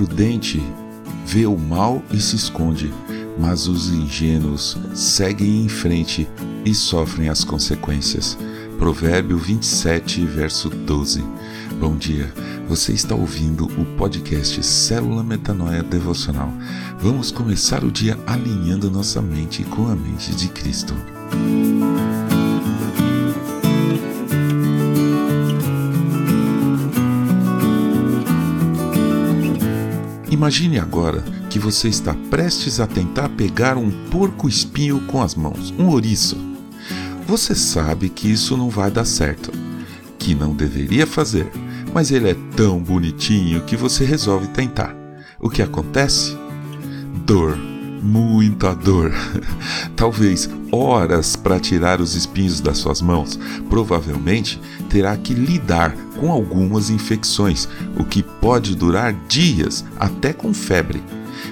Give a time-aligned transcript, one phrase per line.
[0.00, 0.62] prudente
[1.26, 2.90] vê o mal e se esconde,
[3.38, 6.26] mas os ingênuos seguem em frente
[6.64, 8.38] e sofrem as consequências.
[8.78, 11.22] Provérbio 27, verso 12.
[11.78, 12.32] Bom dia,
[12.66, 16.50] você está ouvindo o podcast Célula Metanoia Devocional.
[16.98, 20.94] Vamos começar o dia alinhando nossa mente com a mente de Cristo.
[30.40, 35.88] Imagine agora que você está prestes a tentar pegar um porco-espinho com as mãos, um
[35.88, 36.34] ouriço.
[37.26, 39.52] Você sabe que isso não vai dar certo,
[40.18, 41.52] que não deveria fazer,
[41.92, 44.96] mas ele é tão bonitinho que você resolve tentar.
[45.38, 46.34] O que acontece?
[47.26, 47.58] Dor
[48.02, 49.12] muita dor.
[49.96, 53.38] Talvez horas para tirar os espinhos das suas mãos.
[53.68, 61.02] Provavelmente terá que lidar com algumas infecções, o que pode durar dias, até com febre.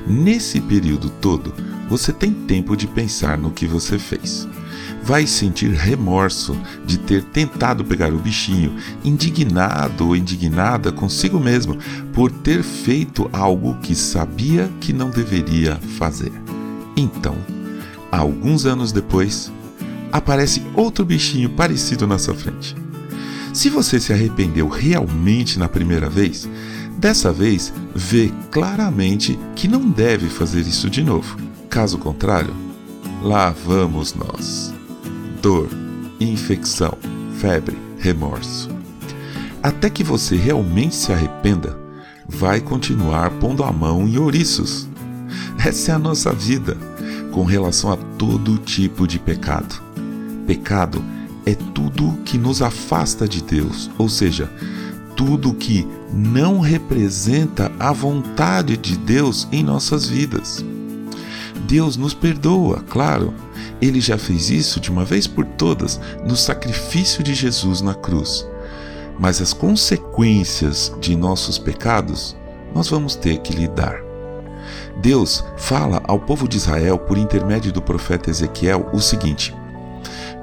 [0.06, 1.52] Nesse período todo,
[1.88, 4.46] você tem tempo de pensar no que você fez
[5.02, 11.78] vai sentir remorso de ter tentado pegar o bichinho, indignado ou indignada consigo mesmo
[12.12, 16.32] por ter feito algo que sabia que não deveria fazer.
[16.96, 17.36] Então,
[18.10, 19.52] alguns anos depois,
[20.12, 22.74] aparece outro bichinho parecido na sua frente.
[23.52, 26.48] Se você se arrependeu realmente na primeira vez,
[26.98, 31.36] dessa vez vê claramente que não deve fazer isso de novo.
[31.70, 32.54] Caso contrário,
[33.22, 34.77] lá vamos nós
[35.48, 35.70] dor,
[36.20, 36.92] infecção,
[37.38, 38.68] febre, remorso.
[39.62, 41.74] Até que você realmente se arrependa,
[42.28, 44.86] vai continuar pondo a mão em ouriços.
[45.64, 46.76] Essa é a nossa vida
[47.32, 49.82] com relação a todo tipo de pecado.
[50.46, 51.02] Pecado
[51.46, 54.52] é tudo que nos afasta de Deus, ou seja,
[55.16, 60.62] tudo que não representa a vontade de Deus em nossas vidas.
[61.68, 63.34] Deus nos perdoa, claro,
[63.78, 68.48] ele já fez isso de uma vez por todas no sacrifício de Jesus na cruz.
[69.20, 72.34] Mas as consequências de nossos pecados
[72.74, 74.00] nós vamos ter que lidar.
[74.96, 79.54] Deus fala ao povo de Israel por intermédio do profeta Ezequiel o seguinte: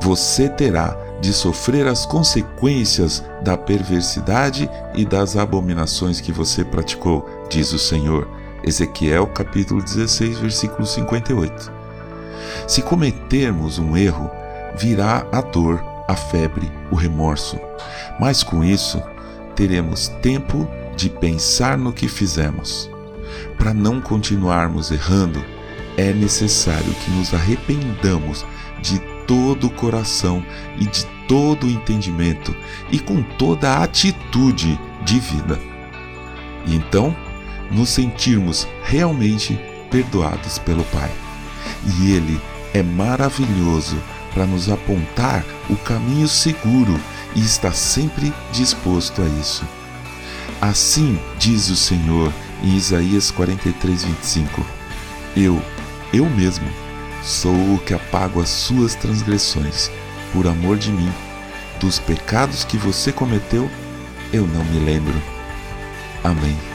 [0.01, 7.73] Você terá de sofrer as consequências da perversidade e das abominações que você praticou, diz
[7.73, 8.44] o Senhor.
[8.65, 11.71] Ezequiel capítulo 16, versículo 58.
[12.67, 14.29] Se cometermos um erro,
[14.75, 17.59] virá a dor, a febre, o remorso.
[18.19, 19.01] Mas com isso,
[19.55, 22.89] teremos tempo de pensar no que fizemos.
[23.55, 25.43] Para não continuarmos errando,
[25.95, 28.43] é necessário que nos arrependamos
[28.81, 30.43] de todo o coração
[30.79, 32.55] e de todo o entendimento
[32.91, 35.59] e com toda a atitude de vida.
[36.65, 37.15] E então,
[37.71, 39.59] nos sentirmos realmente
[39.89, 41.11] perdoados pelo Pai
[41.85, 42.39] e Ele
[42.73, 43.97] é maravilhoso
[44.33, 46.99] para nos apontar o caminho seguro
[47.35, 49.63] e está sempre disposto a isso.
[50.61, 52.33] Assim diz o Senhor
[52.63, 54.65] em Isaías 43, 25:
[55.35, 55.61] Eu,
[56.13, 56.67] eu mesmo,
[57.23, 59.89] sou o que apago as suas transgressões,
[60.33, 61.11] por amor de mim.
[61.79, 63.69] Dos pecados que você cometeu,
[64.31, 65.21] eu não me lembro.
[66.23, 66.74] Amém.